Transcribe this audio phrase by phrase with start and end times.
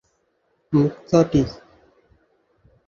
[0.73, 1.41] মুক্তা, টি।